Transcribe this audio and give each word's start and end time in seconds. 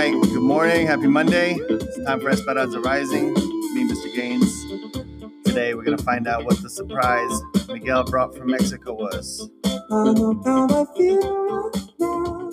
right, 0.00 0.12
good 0.12 0.40
morning, 0.40 0.86
happy 0.86 1.06
Monday. 1.08 1.56
It's 1.68 2.04
time 2.04 2.20
for 2.20 2.30
Esperanza 2.30 2.80
Rising. 2.80 3.34
Me, 3.34 3.86
Mr. 3.86 4.14
Gaines. 4.14 4.64
Today 5.44 5.74
we're 5.74 5.84
gonna 5.84 5.98
find 5.98 6.26
out 6.26 6.46
what 6.46 6.62
the 6.62 6.70
surprise 6.70 7.30
Miguel 7.68 8.04
brought 8.04 8.34
from 8.34 8.50
Mexico 8.50 8.94
was. 8.94 9.50
I 9.66 10.12
know 10.14 10.40
how 10.42 10.64
I 10.70 10.86
feel 10.96 11.36
right 11.50 11.90
now. 11.98 12.50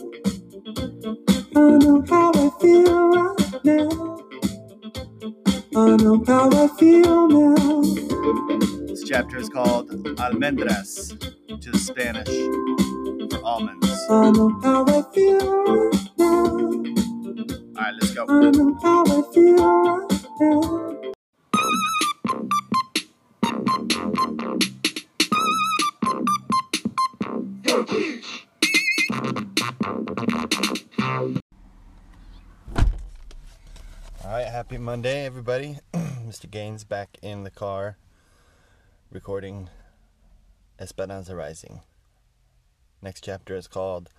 I 1.56 1.78
know 1.78 2.04
how 2.10 2.32
I 2.34 2.50
feel 2.60 3.10
right 3.16 3.64
now. 3.64 4.20
I 5.74 5.96
know 5.96 6.24
how 6.28 6.50
I 6.52 6.68
feel 6.78 7.28
now. 7.30 7.82
This 8.88 9.04
chapter 9.06 9.38
is 9.38 9.48
called 9.48 9.90
Almendras, 10.18 11.14
which 11.50 11.68
is 11.68 11.86
Spanish 11.86 12.28
for 13.32 13.42
almonds. 13.46 13.88
I 14.10 14.32
know 14.32 14.60
how 14.62 14.84
I 14.86 15.02
feel 15.14 15.64
right 15.64 16.17
right, 17.88 18.02
let's 18.02 18.14
go. 18.14 18.26
All 34.24 34.34
right, 34.34 34.48
happy 34.48 34.78
Monday, 34.78 35.26
everybody. 35.26 35.80
Mr. 35.94 36.50
Gaines 36.50 36.84
back 36.84 37.18
in 37.22 37.44
the 37.44 37.52
car 37.52 37.98
recording 39.12 39.70
Esperanza 40.80 41.36
Rising. 41.36 41.82
Next 43.02 43.24
chapter 43.24 43.56
is 43.56 43.68
called 43.68 44.10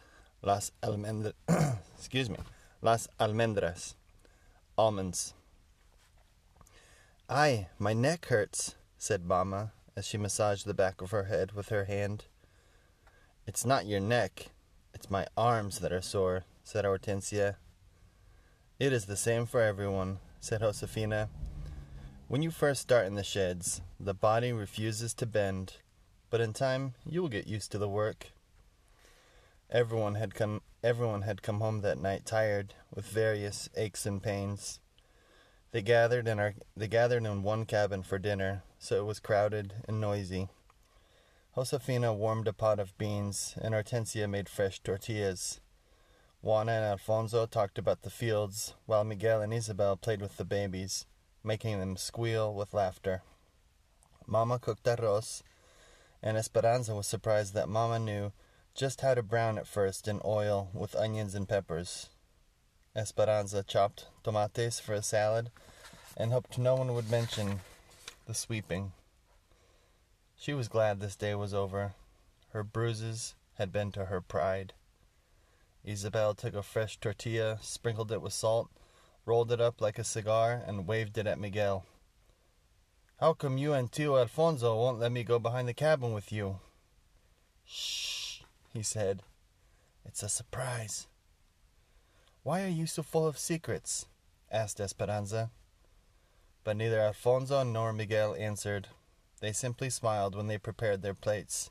Las 0.43 0.73
Almendras. 0.83 1.35
excuse 1.99 2.31
me, 2.31 2.39
Las 2.81 3.09
Almendras, 3.19 3.95
almonds. 4.77 5.35
Ay, 7.29 7.67
my 7.77 7.93
neck 7.93 8.27
hurts, 8.27 8.77
said 8.97 9.27
Mama 9.27 9.73
as 9.97 10.07
she 10.07 10.17
massaged 10.17 10.65
the 10.65 10.73
back 10.73 11.03
of 11.03 11.11
her 11.11 11.25
head 11.25 11.51
with 11.53 11.71
her 11.71 11.87
hand. 11.87 12.27
It's 13.49 13.67
not 13.67 13.87
your 13.87 13.99
neck, 13.99 14.51
it's 14.95 15.11
my 15.11 15.27
arms 15.37 15.81
that 15.81 15.93
are 15.93 16.01
sore, 16.01 16.45
said 16.63 16.85
Hortensia. 16.85 17.57
It 18.79 18.93
is 18.93 19.07
the 19.07 19.17
same 19.17 19.45
for 19.45 19.61
everyone, 19.61 20.21
said 20.39 20.61
Josefina. 20.61 21.31
When 22.29 22.43
you 22.43 22.53
first 22.53 22.81
start 22.81 23.09
in 23.09 23.17
the 23.17 23.25
sheds, 23.25 23.81
the 23.99 24.15
body 24.15 24.53
refuses 24.53 25.15
to 25.15 25.27
bend, 25.27 25.79
but 26.31 26.41
in 26.41 26.53
time 26.53 26.95
you 27.05 27.23
will 27.23 27.29
get 27.29 27.49
used 27.49 27.73
to 27.73 27.79
the 27.79 27.89
work. 27.89 28.29
Everyone 29.69 30.15
had 30.15 30.37
come 30.37 30.63
everyone 30.83 31.23
had 31.23 31.43
come 31.43 31.61
home 31.61 31.81
that 31.81 31.99
night 31.99 32.25
tired, 32.25 32.75
with 32.95 33.07
various 33.07 33.69
aches 33.77 34.07
and 34.07 34.23
pains. 34.23 34.81
They 35.73 35.83
gathered 35.83 36.29
in 36.29 36.39
our 36.39 36.55
they 36.77 36.89
gathered 36.89 37.25
in 37.25 37.43
one 37.43 37.67
cabin 37.67 38.03
for 38.03 38.19
dinner, 38.19 38.63
so 38.79 38.97
it 38.97 39.05
was 39.05 39.21
crowded 39.21 39.75
and 39.87 40.01
noisy. 40.01 40.49
Josefina 41.55 42.15
warmed 42.15 42.47
a 42.47 42.53
pot 42.53 42.79
of 42.79 42.97
beans, 42.99 43.55
and 43.61 43.75
Hortensia 43.75 44.29
made 44.29 44.49
fresh 44.49 44.79
tortillas. 44.79 45.61
Juana 46.41 46.73
and 46.73 46.85
Alfonso 46.85 47.47
talked 47.47 47.79
about 47.79 48.03
the 48.03 48.11
fields, 48.11 48.75
while 48.87 49.03
Miguel 49.03 49.43
and 49.43 49.53
Isabel 49.53 49.97
played 49.97 50.21
with 50.21 50.37
the 50.37 50.45
babies, 50.45 51.05
making 51.43 51.81
them 51.81 51.97
squeal 51.97 52.55
with 52.55 52.73
laughter. 52.73 53.23
Mama 54.25 54.61
cooked 54.61 54.85
arroz, 54.85 55.43
and 56.23 56.37
Esperanza 56.37 56.95
was 56.95 57.09
surprised 57.09 57.55
that 57.55 57.69
Mama 57.69 57.99
knew 57.99 58.33
just 58.79 59.01
how 59.01 59.13
to 59.13 59.25
brown 59.25 59.59
it 59.59 59.67
first 59.67 60.07
in 60.07 60.21
oil 60.25 60.71
with 60.73 60.95
onions 60.95 61.35
and 61.35 61.49
peppers. 61.49 62.11
Esperanza 62.95 63.65
chopped 63.65 64.07
tomates 64.23 64.79
for 64.79 64.93
a 64.95 65.03
salad 65.03 65.51
and 66.17 66.31
hoped 66.31 66.57
no 66.59 66.77
one 66.77 66.95
would 66.95 67.11
mention 67.11 67.59
the 68.27 68.35
sweeping. 68.35 68.93
She 70.37 70.55
was 70.55 70.69
glad 70.69 71.01
this 71.01 71.17
day 71.17 71.35
was 71.35 71.53
over. 71.53 71.95
Her 72.53 72.63
bruises 72.63 73.35
had 73.55 73.73
been 73.73 73.91
to 73.93 74.05
her 74.05 74.21
pride. 74.21 74.75
Isabel 75.83 76.35
took 76.35 76.55
a 76.55 76.63
fresh 76.63 76.99
tortilla, 76.99 77.59
sprinkled 77.61 78.13
it 78.13 78.23
with 78.23 78.33
salt, 78.33 78.69
rolled 79.27 79.51
it 79.51 79.61
up 79.61 79.81
like 79.81 79.99
a 79.99 80.05
cigar, 80.05 80.63
and 80.65 80.87
waved 80.87 81.19
it 81.19 81.27
at 81.27 81.41
Miguel. 81.41 81.85
How 83.19 83.33
come 83.33 83.59
you 83.59 83.73
and 83.73 83.91
Tio 83.91 84.17
Alfonso 84.17 84.77
won't 84.77 85.01
let 85.01 85.11
me 85.11 85.25
go 85.25 85.41
behind 85.41 85.67
the 85.67 85.75
cabin 85.75 86.13
with 86.13 86.31
you? 86.31 86.61
Shh, 87.65 88.08
he 88.79 88.85
said. 88.85 89.23
It's 90.05 90.23
a 90.23 90.29
surprise. 90.29 91.09
Why 92.45 92.63
are 92.63 92.69
you 92.69 92.87
so 92.87 93.03
full 93.03 93.27
of 93.27 93.37
secrets? 93.37 94.07
asked 94.51 94.81
Esperanza. 94.81 95.51
But 96.65 96.77
neither 96.77 97.01
Alfonso 97.01 97.63
nor 97.65 97.93
Miguel 97.93 98.35
answered. 98.37 98.89
They 99.41 99.53
simply 99.53 99.91
smiled 99.91 100.35
when 100.35 100.47
they 100.47 100.59
prepared 100.59 101.03
their 101.03 101.15
plates. 101.15 101.71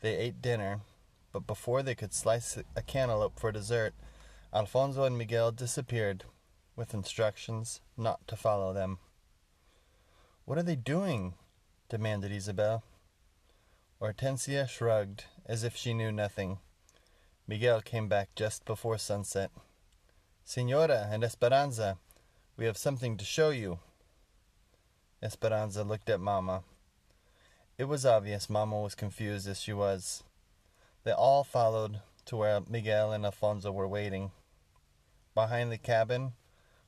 They 0.00 0.16
ate 0.16 0.40
dinner, 0.40 0.80
but 1.32 1.46
before 1.46 1.82
they 1.82 1.94
could 1.94 2.14
slice 2.14 2.58
a 2.74 2.82
cantaloupe 2.82 3.38
for 3.38 3.52
dessert, 3.52 3.94
Alfonso 4.54 5.04
and 5.04 5.18
Miguel 5.18 5.52
disappeared, 5.52 6.24
with 6.74 6.94
instructions 6.94 7.82
not 7.96 8.26
to 8.26 8.36
follow 8.36 8.72
them. 8.72 8.98
What 10.46 10.58
are 10.58 10.62
they 10.62 10.76
doing? 10.76 11.34
demanded 11.90 12.32
Isabel. 12.32 12.82
Hortensia 14.00 14.66
shrugged, 14.66 15.24
as 15.50 15.64
if 15.64 15.74
she 15.76 15.92
knew 15.92 16.12
nothing. 16.12 16.58
Miguel 17.48 17.80
came 17.80 18.06
back 18.06 18.28
just 18.36 18.64
before 18.64 18.96
sunset. 18.96 19.50
Senora 20.44 21.08
and 21.10 21.24
Esperanza, 21.24 21.98
we 22.56 22.66
have 22.66 22.78
something 22.78 23.16
to 23.16 23.24
show 23.24 23.50
you. 23.50 23.80
Esperanza 25.20 25.82
looked 25.82 26.08
at 26.08 26.20
Mamma. 26.20 26.62
It 27.76 27.84
was 27.84 28.06
obvious 28.06 28.48
Mamma 28.48 28.80
was 28.80 28.94
confused 28.94 29.48
as 29.48 29.60
she 29.60 29.72
was. 29.72 30.22
They 31.02 31.10
all 31.10 31.42
followed 31.42 32.00
to 32.26 32.36
where 32.36 32.60
Miguel 32.68 33.10
and 33.12 33.24
Alfonso 33.24 33.72
were 33.72 33.88
waiting. 33.88 34.30
Behind 35.34 35.72
the 35.72 35.78
cabin 35.78 36.34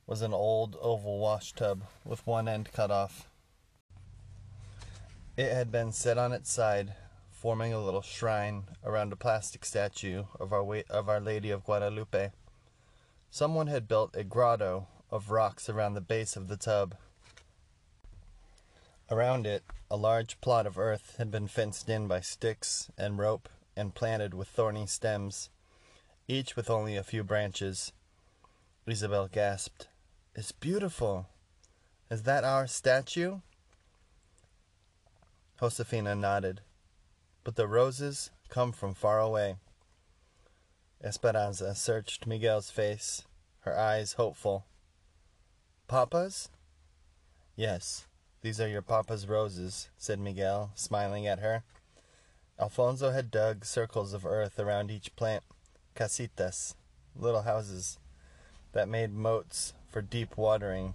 was 0.07 0.21
an 0.21 0.33
old 0.33 0.77
oval 0.81 1.19
washtub 1.19 1.83
with 2.05 2.25
one 2.25 2.47
end 2.47 2.71
cut 2.71 2.91
off. 2.91 3.27
It 5.35 5.51
had 5.51 5.69
been 5.69 5.91
set 5.91 6.17
on 6.17 6.31
its 6.31 6.49
side, 6.49 6.93
forming 7.43 7.73
a 7.73 7.83
little 7.83 8.01
shrine 8.01 8.63
around 8.85 9.11
a 9.11 9.17
plastic 9.17 9.65
statue 9.65 10.23
of 10.39 10.53
our, 10.53 10.81
of 10.89 11.09
our 11.09 11.19
Lady 11.19 11.49
of 11.49 11.65
Guadalupe. 11.65 12.31
Someone 13.29 13.67
had 13.67 13.85
built 13.85 14.15
a 14.15 14.23
grotto 14.23 14.87
of 15.11 15.29
rocks 15.29 15.67
around 15.67 15.93
the 15.93 15.99
base 15.99 16.37
of 16.37 16.47
the 16.47 16.55
tub. 16.55 16.95
Around 19.11 19.45
it, 19.45 19.61
a 19.91 19.97
large 19.97 20.39
plot 20.39 20.65
of 20.65 20.79
earth 20.79 21.15
had 21.17 21.31
been 21.31 21.49
fenced 21.49 21.89
in 21.89 22.07
by 22.07 22.21
sticks 22.21 22.89
and 22.97 23.17
rope 23.17 23.49
and 23.75 23.93
planted 23.93 24.33
with 24.33 24.47
thorny 24.47 24.87
stems, 24.87 25.49
each 26.29 26.55
with 26.55 26.69
only 26.69 26.95
a 26.95 27.03
few 27.03 27.25
branches. 27.25 27.91
Isabel 28.87 29.27
gasped, 29.27 29.89
It's 30.33 30.53
beautiful. 30.53 31.27
Is 32.09 32.23
that 32.23 32.45
our 32.45 32.67
statue? 32.67 33.39
Josefina 35.59 36.15
nodded. 36.15 36.61
But 37.43 37.55
the 37.55 37.67
roses 37.67 38.31
come 38.49 38.71
from 38.71 38.93
far 38.93 39.19
away. 39.19 39.57
Esperanza 41.03 41.75
searched 41.75 42.25
Miguel's 42.25 42.69
face, 42.69 43.23
her 43.61 43.77
eyes 43.77 44.13
hopeful. 44.13 44.65
Papa's? 45.87 46.49
Yes, 47.55 48.07
these 48.41 48.61
are 48.61 48.67
your 48.67 48.81
papa's 48.81 49.27
roses, 49.27 49.89
said 49.97 50.19
Miguel, 50.19 50.71
smiling 50.75 51.27
at 51.27 51.39
her. 51.39 51.63
Alfonso 52.59 53.11
had 53.11 53.31
dug 53.31 53.65
circles 53.65 54.13
of 54.13 54.25
earth 54.25 54.59
around 54.59 54.91
each 54.91 55.15
plant, 55.15 55.43
casitas, 55.95 56.75
little 57.15 57.41
houses, 57.41 57.99
that 58.71 58.87
made 58.87 59.13
moats 59.13 59.73
for 59.89 60.01
deep 60.01 60.37
watering, 60.37 60.93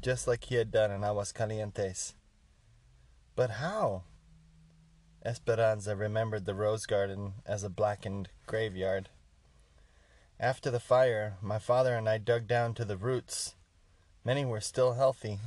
just 0.00 0.26
like 0.26 0.44
he 0.44 0.54
had 0.54 0.70
done 0.70 0.90
in 0.90 1.02
Aguascalientes. 1.02 2.14
But 3.36 3.50
how? 3.50 4.02
Esperanza 5.22 5.94
remembered 5.94 6.46
the 6.46 6.54
rose 6.54 6.86
garden 6.86 7.34
as 7.44 7.62
a 7.62 7.68
blackened 7.68 8.30
graveyard. 8.46 9.10
After 10.38 10.70
the 10.70 10.80
fire, 10.80 11.36
my 11.42 11.58
father 11.58 11.94
and 11.94 12.08
I 12.08 12.16
dug 12.16 12.46
down 12.46 12.72
to 12.74 12.86
the 12.86 12.96
roots. 12.96 13.54
Many 14.24 14.46
were 14.46 14.62
still 14.62 14.94
healthy. 14.94 15.38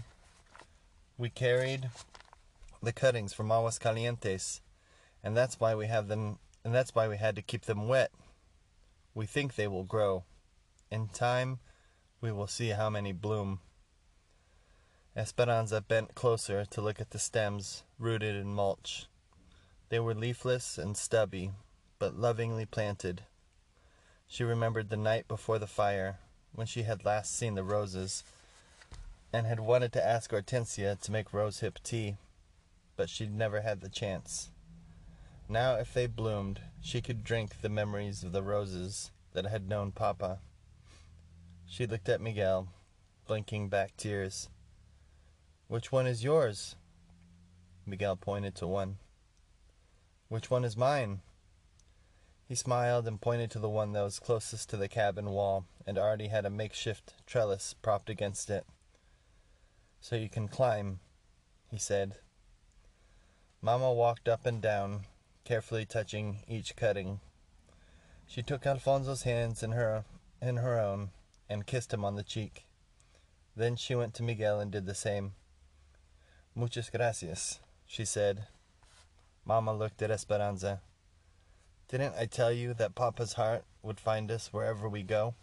We 1.17 1.29
carried 1.29 1.89
the 2.83 2.93
cuttings 2.93 3.33
from 3.33 3.47
Aguascalientes, 3.47 4.61
and 5.23 5.35
that's 5.35 5.59
why 5.59 5.73
we 5.73 5.87
have 5.87 6.07
them 6.07 6.37
and 6.63 6.73
that's 6.73 6.93
why 6.93 7.07
we 7.07 7.17
had 7.17 7.35
to 7.35 7.41
keep 7.41 7.63
them 7.63 7.87
wet. 7.87 8.11
We 9.15 9.25
think 9.25 9.55
they 9.55 9.67
will 9.67 9.83
grow. 9.83 10.23
In 10.91 11.07
time, 11.07 11.59
we 12.21 12.31
will 12.31 12.47
see 12.47 12.69
how 12.69 12.89
many 12.89 13.11
bloom. 13.11 13.59
Esperanza 15.15 15.81
bent 15.81 16.15
closer 16.15 16.63
to 16.65 16.81
look 16.81 17.01
at 17.01 17.09
the 17.09 17.19
stems 17.19 17.83
rooted 17.99 18.35
in 18.35 18.53
mulch. 18.53 19.07
They 19.93 19.99
were 19.99 20.15
leafless 20.15 20.79
and 20.79 20.97
stubby, 20.97 21.51
but 21.99 22.15
lovingly 22.15 22.65
planted. 22.65 23.25
She 24.25 24.43
remembered 24.43 24.89
the 24.89 24.97
night 24.97 25.27
before 25.27 25.59
the 25.59 25.67
fire, 25.67 26.17
when 26.51 26.65
she 26.65 26.81
had 26.81 27.05
last 27.05 27.37
seen 27.37 27.53
the 27.53 27.63
roses 27.63 28.23
and 29.31 29.45
had 29.45 29.59
wanted 29.59 29.93
to 29.93 30.03
ask 30.03 30.31
Hortensia 30.31 30.95
to 30.99 31.11
make 31.11 31.31
rosehip 31.31 31.77
tea, 31.83 32.15
but 32.95 33.07
she'd 33.07 33.35
never 33.35 33.61
had 33.61 33.81
the 33.81 33.87
chance. 33.87 34.49
Now, 35.47 35.75
if 35.75 35.93
they 35.93 36.07
bloomed, 36.07 36.61
she 36.81 36.99
could 36.99 37.23
drink 37.23 37.61
the 37.61 37.69
memories 37.69 38.23
of 38.23 38.31
the 38.31 38.41
roses 38.41 39.11
that 39.33 39.45
had 39.45 39.69
known 39.69 39.91
Papa. 39.91 40.39
She 41.67 41.85
looked 41.85 42.09
at 42.09 42.19
Miguel, 42.19 42.67
blinking 43.27 43.69
back 43.69 43.95
tears. 43.95 44.49
Which 45.67 45.91
one 45.91 46.07
is 46.07 46.23
yours? 46.23 46.77
Miguel 47.85 48.15
pointed 48.15 48.55
to 48.55 48.65
one. 48.65 48.97
Which 50.33 50.49
one 50.49 50.65
is 50.65 50.75
mine? 50.75 51.21
He 52.47 52.55
smiled 52.55 53.07
and 53.07 53.21
pointed 53.21 53.51
to 53.51 53.59
the 53.59 53.69
one 53.69 53.93
that 53.93 54.01
was 54.01 54.17
closest 54.17 54.67
to 54.71 54.77
the 54.77 54.87
cabin 54.87 55.29
wall 55.29 55.67
and 55.85 55.95
already 55.95 56.29
had 56.29 56.43
a 56.43 56.49
makeshift 56.49 57.13
trellis 57.27 57.75
propped 57.83 58.09
against 58.09 58.49
it. 58.49 58.65
So 60.01 60.15
you 60.15 60.29
can 60.29 60.47
climb, 60.47 61.01
he 61.69 61.77
said. 61.77 62.15
Mamma 63.61 63.93
walked 63.93 64.27
up 64.27 64.47
and 64.47 64.59
down, 64.59 65.01
carefully 65.45 65.85
touching 65.85 66.39
each 66.47 66.75
cutting. 66.75 67.19
She 68.25 68.41
took 68.41 68.65
Alfonso's 68.65 69.21
hands 69.21 69.61
in 69.61 69.73
her 69.73 70.03
in 70.41 70.57
her 70.57 70.79
own 70.79 71.11
and 71.47 71.67
kissed 71.67 71.93
him 71.93 72.03
on 72.03 72.15
the 72.15 72.23
cheek. 72.23 72.65
Then 73.55 73.75
she 73.75 73.93
went 73.93 74.15
to 74.15 74.23
Miguel 74.23 74.59
and 74.59 74.71
did 74.71 74.87
the 74.87 74.95
same. 74.95 75.33
Muchas 76.55 76.89
gracias, 76.89 77.59
she 77.85 78.03
said. 78.03 78.47
Mamma 79.45 79.73
looked 79.73 80.01
at 80.01 80.11
Esperanza. 80.11 80.81
Didn't 81.89 82.15
I 82.17 82.25
tell 82.25 82.51
you 82.51 82.73
that 82.75 82.95
Papa's 82.95 83.33
heart 83.33 83.65
would 83.81 83.99
find 83.99 84.31
us 84.31 84.53
wherever 84.53 84.87
we 84.87 85.03
go? 85.03 85.35